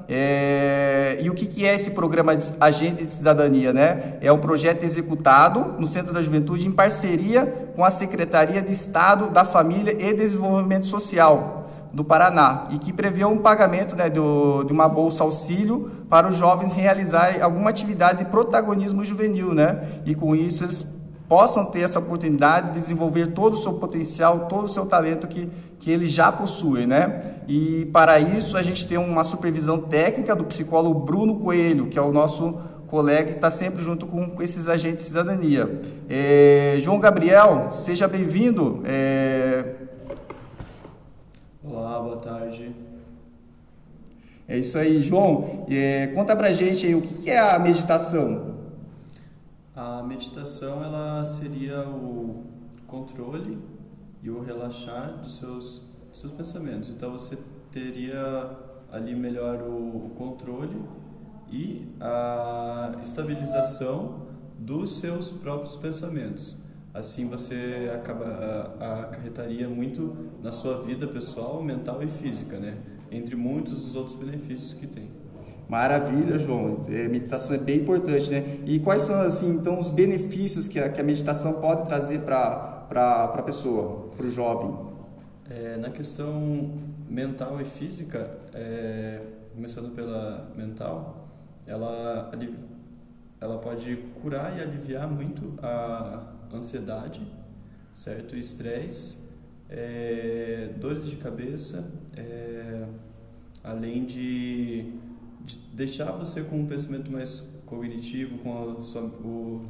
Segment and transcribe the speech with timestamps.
[0.06, 1.16] É...
[1.22, 3.72] E o que, que é esse programa de Agente de Cidadania?
[3.72, 4.18] Né?
[4.20, 9.30] É um projeto executado no Centro da Juventude em parceria com a Secretaria de Estado
[9.30, 14.74] da Família e Desenvolvimento Social do Paraná e que prevê um pagamento né, do, de
[14.74, 20.00] uma bolsa auxílio para os jovens realizarem alguma atividade de protagonismo juvenil, né?
[20.04, 20.84] E com isso eles
[21.32, 25.48] possam ter essa oportunidade de desenvolver todo o seu potencial, todo o seu talento que,
[25.78, 27.36] que eles já possuem, né?
[27.48, 32.02] E para isso a gente tem uma supervisão técnica do psicólogo Bruno Coelho, que é
[32.02, 35.80] o nosso colega que está sempre junto com, com, esses agentes de cidadania.
[36.06, 38.82] É, João Gabriel, seja bem-vindo.
[38.84, 39.76] É...
[41.64, 42.76] Olá, boa tarde.
[44.46, 45.64] É isso aí, João.
[45.70, 48.51] É, conta pra gente aí o que, que é a meditação.
[49.82, 52.44] A meditação ela seria o
[52.86, 53.58] controle
[54.22, 56.88] e o relaxar dos seus, dos seus pensamentos.
[56.88, 57.36] Então você
[57.72, 58.56] teria
[58.92, 60.80] ali melhor o, o controle
[61.50, 66.56] e a estabilização dos seus próprios pensamentos.
[66.94, 72.78] Assim você acaba, acarretaria muito na sua vida pessoal, mental e física, né?
[73.10, 75.21] Entre muitos dos outros benefícios que tem.
[75.68, 76.80] Maravilha, João.
[76.88, 78.58] É, meditação é bem importante, né?
[78.66, 82.86] E quais são, assim, então, os benefícios que a, que a meditação pode trazer para
[83.34, 84.92] a pessoa, para o jovem?
[85.48, 86.72] É, na questão
[87.08, 89.20] mental e física, é,
[89.54, 91.28] começando pela mental,
[91.66, 92.30] ela,
[93.40, 96.22] ela pode curar e aliviar muito a
[96.52, 97.20] ansiedade,
[97.94, 98.36] certo?
[98.36, 99.16] Estresse,
[99.68, 102.84] é, dores de cabeça, é,
[103.64, 104.92] além de
[105.44, 109.64] de deixar você com um pensamento mais cognitivo, com, sua, o,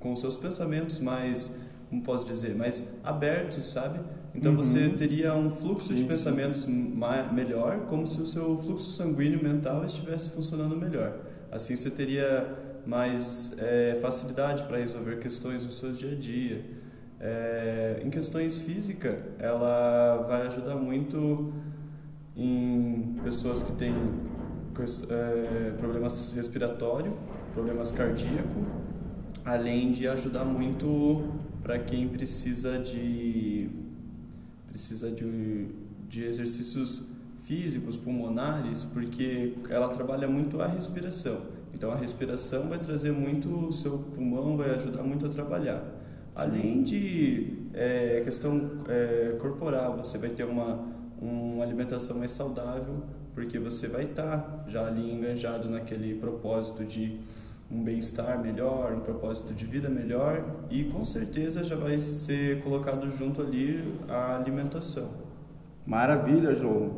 [0.00, 1.54] com os seus pensamentos mais,
[1.90, 4.00] como posso dizer, mais abertos, sabe?
[4.34, 4.62] Então uhum.
[4.62, 9.84] você teria um fluxo sim, de pensamentos melhor, como se o seu fluxo sanguíneo mental
[9.84, 11.18] estivesse funcionando melhor.
[11.50, 16.64] Assim você teria mais é, facilidade para resolver questões do seu dia a dia.
[17.20, 21.52] É, em questões físicas, ela vai ajudar muito
[22.34, 23.94] em pessoas que têm
[25.08, 27.14] é, problemas respiratórios,
[27.52, 28.64] problemas cardíacos,
[29.44, 31.22] além de ajudar muito
[31.62, 33.70] para quem precisa de
[34.68, 35.66] precisa de,
[36.08, 37.04] de exercícios
[37.42, 41.42] físicos, pulmonares, porque ela trabalha muito a respiração.
[41.74, 45.84] Então a respiração vai trazer muito o seu pulmão, vai ajudar muito a trabalhar.
[46.34, 50.80] Além de é, questão é, corporal, você vai ter uma,
[51.20, 53.02] uma alimentação mais saudável,
[53.34, 57.18] porque você vai estar tá já ali enganjado naquele propósito de
[57.70, 63.10] um bem-estar melhor, um propósito de vida melhor e com certeza já vai ser colocado
[63.10, 65.08] junto ali a alimentação.
[65.86, 66.96] Maravilha, João.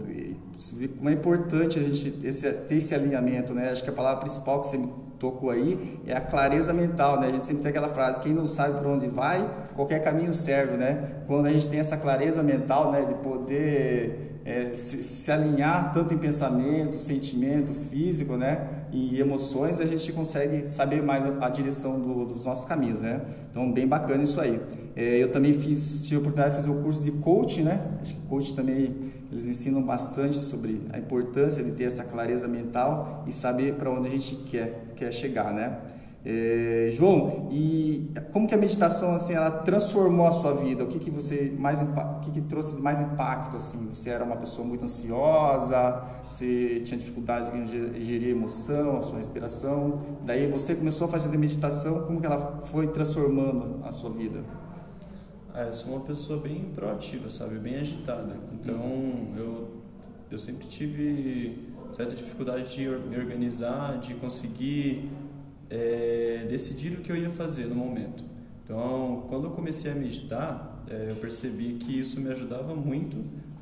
[0.98, 2.26] Como é importante a gente ter
[2.74, 3.70] esse, alinhamento, né?
[3.70, 4.78] Acho que a palavra principal que você
[5.24, 7.28] tocou aí é a clareza mental, né?
[7.28, 10.76] A gente sempre tem aquela frase, quem não sabe para onde vai, qualquer caminho serve,
[10.76, 11.22] né?
[11.26, 16.12] Quando a gente tem essa clareza mental, né, de poder é, se, se, alinhar tanto
[16.12, 21.98] em pensamento, sentimento, físico, né, e emoções, a gente consegue saber mais a, a direção
[21.98, 23.22] do, dos nossos caminhos, né?
[23.50, 24.60] Então, bem bacana isso aí.
[24.94, 27.80] É, eu também fiz, tive a oportunidade de fazer o curso de coaching, né?
[28.02, 33.24] Acho que coach também eles ensinam bastante sobre a importância de ter essa clareza mental
[33.26, 35.76] e saber para onde a gente quer, quer chegar, né?
[36.24, 40.84] É, João, e como que a meditação assim ela transformou a sua vida?
[40.84, 43.88] O que que você mais o que que trouxe mais impacto assim?
[43.92, 47.66] Você era uma pessoa muito ansiosa, você tinha dificuldade em
[48.00, 50.00] gerir emoção, a sua respiração.
[50.25, 54.44] Daí você começou a fazer meditação, como que ela foi transformando a sua vida?
[55.54, 58.36] Ah, eu sou uma pessoa bem proativa, sabe, bem agitada.
[58.52, 59.34] Então uhum.
[59.36, 59.84] eu
[60.30, 61.58] eu sempre tive
[61.92, 65.08] certa dificuldade de me organizar, de conseguir
[65.70, 68.24] é, decidir o que eu ia fazer no momento.
[68.64, 73.16] Então, quando eu comecei a meditar, é, eu percebi que isso me ajudava muito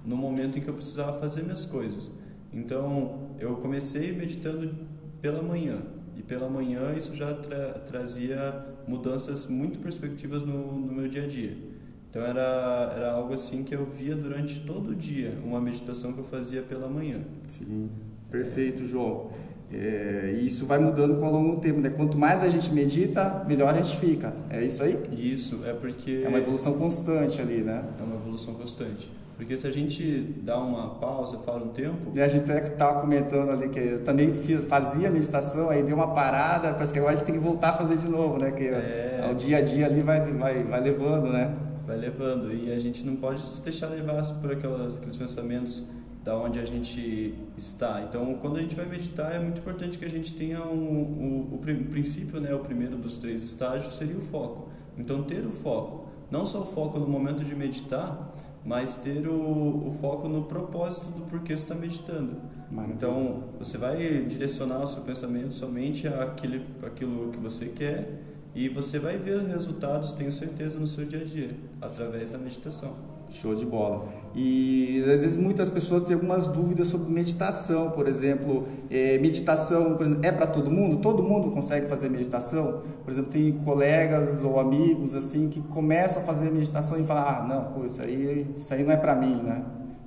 [0.04, 2.10] no momento em que eu precisava fazer minhas coisas.
[2.52, 4.74] Então, eu comecei meditando
[5.20, 5.82] pela manhã.
[6.16, 11.26] E pela manhã isso já tra trazia mudanças muito perspectivas no, no meu dia a
[11.26, 11.71] dia.
[12.12, 16.18] Então era, era algo assim que eu via durante todo o dia, uma meditação que
[16.18, 17.20] eu fazia pela manhã.
[17.48, 17.88] Sim,
[18.30, 19.30] perfeito, João.
[19.72, 21.88] É, e isso vai mudando com o longo do tempo, né?
[21.88, 24.34] Quanto mais a gente medita, melhor a gente fica.
[24.50, 24.98] É isso aí?
[25.10, 26.20] Isso, é porque...
[26.22, 27.82] É uma evolução constante ali, né?
[27.98, 29.10] É uma evolução constante.
[29.34, 32.12] Porque se a gente dá uma pausa, fala um tempo...
[32.14, 34.34] E a gente até estava comentando ali que eu também
[34.68, 37.72] fazia meditação, aí deu uma parada, parece que agora a gente tem que voltar a
[37.72, 38.50] fazer de novo, né?
[38.50, 39.26] Que é...
[39.32, 41.56] o dia a dia ali vai, vai, vai levando, né?
[41.86, 42.52] Vai levando.
[42.52, 45.86] E a gente não pode se deixar levar por aquelas, aqueles pensamentos
[46.24, 48.02] da onde a gente está.
[48.02, 51.54] Então, quando a gente vai meditar, é muito importante que a gente tenha um, um,
[51.54, 54.68] o, princípio, né, o primeiro dos três estágios seria o foco.
[54.96, 58.32] Então, ter o foco, não só o foco no momento de meditar,
[58.64, 62.36] mas ter o, o foco no propósito do porquê você está meditando.
[62.70, 62.94] Maravilha.
[62.94, 68.22] Então, você vai direcionar o seu pensamento somente àquele, àquilo que você quer
[68.54, 71.50] e você vai ver resultados, tenho certeza, no seu dia a dia,
[71.80, 72.92] através da meditação.
[73.30, 74.06] Show de bola.
[74.34, 80.04] E às vezes muitas pessoas têm algumas dúvidas sobre meditação, por exemplo, é, meditação por
[80.04, 80.98] exemplo, é para todo mundo?
[80.98, 82.82] Todo mundo consegue fazer meditação?
[83.02, 87.46] Por exemplo, tem colegas ou amigos assim que começam a fazer meditação e falam, ah,
[87.48, 89.64] não, pô, isso aí, isso aí não é para mim, né?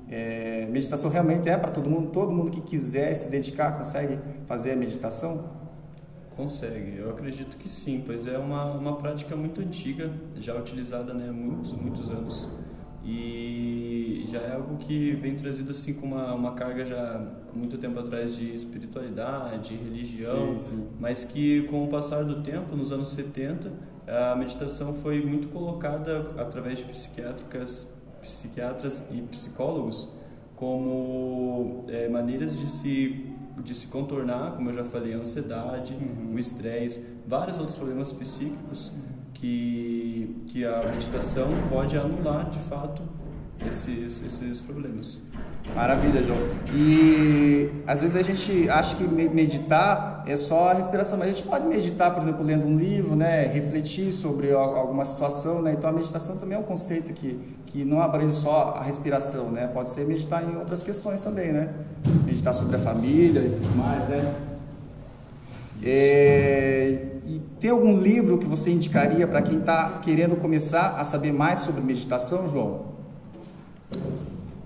[0.07, 2.11] É, meditação realmente é para todo mundo?
[2.11, 5.45] Todo mundo que quiser se dedicar consegue fazer a meditação?
[6.35, 11.29] Consegue, eu acredito que sim, pois é uma, uma prática muito antiga, já utilizada né,
[11.29, 12.49] há muitos, muitos anos
[13.05, 17.23] e já é algo que vem trazido assim com uma, uma carga já
[17.53, 20.87] muito tempo atrás de espiritualidade, religião, sim, sim.
[20.99, 23.71] mas que com o passar do tempo, nos anos 70,
[24.07, 27.87] a meditação foi muito colocada através de psiquiátricas,
[28.21, 30.11] psiquiatras e psicólogos
[30.55, 33.31] como é, maneiras de se
[33.63, 36.35] de se contornar, como eu já falei, a ansiedade, uhum.
[36.35, 38.91] o estresse, vários outros problemas psíquicos
[39.33, 43.01] que, que a meditação pode anular de fato
[43.67, 45.19] esses, esses problemas.
[45.73, 46.39] Maravilha, João.
[46.73, 51.43] E às vezes a gente acha que meditar é só a respiração, mas a gente
[51.43, 55.73] pode meditar, por exemplo, lendo um livro, né, refletir sobre alguma situação, né?
[55.77, 59.67] Então a meditação também é um conceito que, que não abrange só a respiração, né?
[59.67, 61.73] Pode ser meditar em outras questões também, né?
[62.25, 64.35] Meditar sobre a família e tudo mais, né?
[65.83, 71.33] É, e tem algum livro que você indicaria para quem está querendo começar a saber
[71.33, 72.94] mais sobre meditação, João?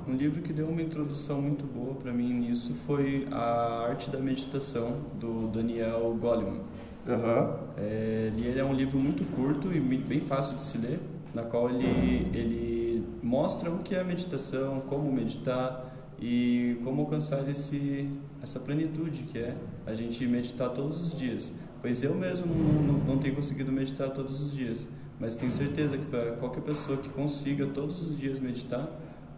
[0.07, 4.19] Um livro que deu uma introdução muito boa para mim nisso foi A Arte da
[4.19, 6.62] Meditação, do Daniel Goleman.
[7.07, 7.54] Uhum.
[7.77, 11.00] É, ele é um livro muito curto e bem fácil de se ler,
[11.33, 18.10] na qual ele, ele mostra o que é meditação, como meditar e como alcançar esse,
[18.42, 19.56] essa plenitude que é
[19.86, 21.54] a gente meditar todos os dias.
[21.81, 24.88] Pois eu mesmo não, não, não tenho conseguido meditar todos os dias,
[25.19, 28.89] mas tenho certeza que para qualquer pessoa que consiga todos os dias meditar,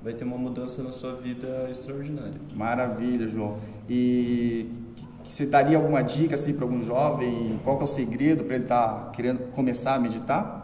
[0.03, 2.39] vai ter uma mudança na sua vida extraordinária.
[2.56, 3.57] Maravilha, João.
[3.89, 4.69] E
[5.24, 7.59] você daria alguma dica assim para algum jovem?
[7.63, 10.59] Qual é o segredo para ele estar tá querendo começar a meditar?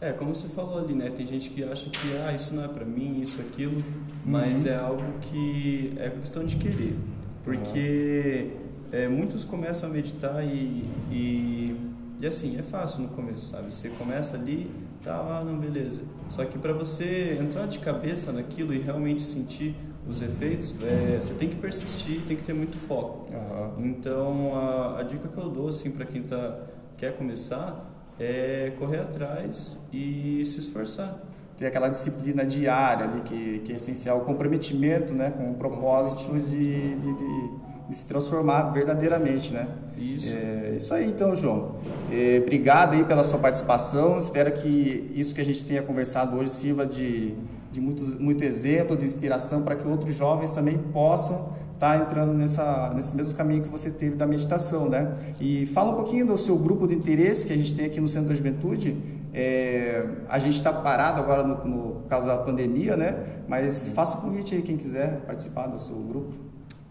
[0.00, 1.10] É, como você falou ali, né?
[1.10, 3.82] Tem gente que acha que ah, isso não é para mim, isso aquilo,
[4.24, 4.70] mas uhum.
[4.70, 6.96] é algo que é questão de querer.
[7.42, 11.76] Porque uhum é, muitos começam a meditar e, e,
[12.20, 13.72] e, assim, é fácil no começo, sabe?
[13.72, 14.70] Você começa ali,
[15.08, 16.00] tá, ah, não, beleza.
[16.28, 19.74] Só que para você entrar de cabeça naquilo e realmente sentir
[20.06, 23.26] os efeitos, é, você tem que persistir, tem que ter muito foco.
[23.32, 23.86] Uhum.
[23.86, 26.60] Então, a, a, dica que eu dou, assim, para quem tá,
[26.96, 31.22] quer começar, é correr atrás e se esforçar
[31.56, 36.32] ter aquela disciplina diária ali que, que é essencial, o comprometimento né, com o propósito
[36.38, 37.50] de, de, de
[37.88, 39.66] e se transformar verdadeiramente, né?
[39.96, 40.28] Isso.
[40.28, 41.76] É, isso aí, então, João.
[42.10, 44.18] É, obrigado aí pela sua participação.
[44.18, 47.34] Espero que isso que a gente tenha conversado hoje sirva de,
[47.70, 52.32] de muito, muito exemplo, de inspiração para que outros jovens também possam estar tá entrando
[52.32, 55.14] nessa, nesse mesmo caminho que você teve da meditação, né?
[55.40, 58.08] E fala um pouquinho do seu grupo de interesse que a gente tem aqui no
[58.08, 58.96] Centro da Juventude.
[59.34, 63.42] É, a gente está parado agora no, no caso da pandemia, né?
[63.46, 66.34] Mas faça o convite aí quem quiser participar do seu grupo.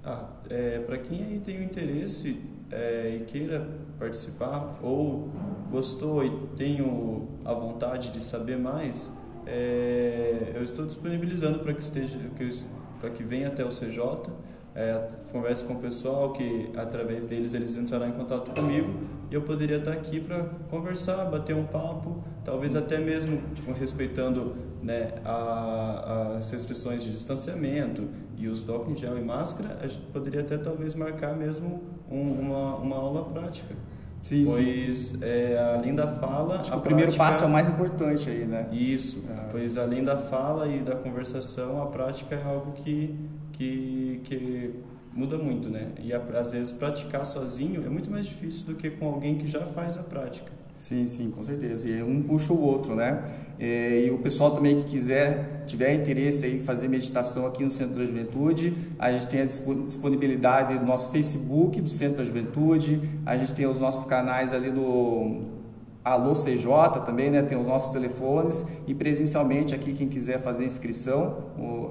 [0.03, 2.39] Ah, é, para quem aí tem o interesse
[2.71, 5.29] é, e queira participar ou
[5.71, 9.11] gostou e tenho a vontade de saber mais,
[9.45, 12.17] é, eu estou disponibilizando para que esteja,
[12.99, 14.31] para que venha até o CJ
[14.77, 18.93] é, converse com o pessoal que através deles eles entrarão em contato comigo
[19.31, 22.77] e eu poderia estar aqui para conversar, bater um papo, talvez Sim.
[22.77, 23.41] até mesmo
[23.75, 28.07] respeitando né, a, as restrições de distanciamento
[28.37, 32.33] e os álcool em gel e máscara, a gente poderia até talvez marcar mesmo um,
[32.33, 33.75] uma, uma aula prática.
[34.21, 35.17] Sim, pois sim.
[35.21, 36.59] É, além da fala.
[36.59, 37.31] Acho que o primeiro prática...
[37.31, 38.67] passo é o mais importante aí, né?
[38.71, 39.23] Isso.
[39.29, 39.47] É.
[39.51, 43.17] Pois além da fala e da conversação, a prática é algo que,
[43.57, 44.73] que, que
[45.13, 45.89] muda muito, né?
[45.99, 49.65] E às vezes praticar sozinho é muito mais difícil do que com alguém que já
[49.65, 50.51] faz a prática.
[50.77, 51.89] Sim, sim, com certeza.
[51.89, 53.23] E um puxa o outro, né?
[53.59, 58.05] E o pessoal também que quiser, tiver interesse em fazer meditação aqui no Centro da
[58.05, 63.55] Juventude, a gente tem a disponibilidade do nosso Facebook do Centro da Juventude, a gente
[63.55, 65.56] tem os nossos canais ali do
[66.07, 67.41] Alô CJ também, né?
[67.41, 71.35] Tem os nossos telefones e presencialmente aqui quem quiser fazer inscrição,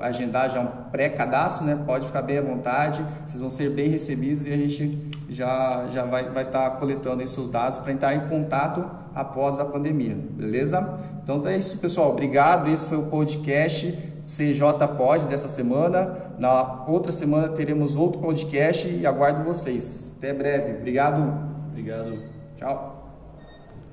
[0.00, 1.78] agendar já um pré-cadastro, né?
[1.84, 6.06] Pode ficar bem à vontade, vocês vão ser bem recebidos e a gente já, já
[6.06, 10.16] vai estar vai tá coletando aí seus dados para entrar em contato após a pandemia,
[10.16, 10.98] beleza?
[11.22, 12.10] Então é isso, pessoal.
[12.10, 12.70] Obrigado.
[12.70, 13.92] Esse foi o podcast
[14.24, 16.32] CJ Pod dessa semana.
[16.38, 20.14] Na outra semana teremos outro podcast e aguardo vocês.
[20.16, 20.78] Até breve.
[20.78, 21.50] Obrigado.
[21.70, 22.18] Obrigado.
[22.56, 22.95] Tchau.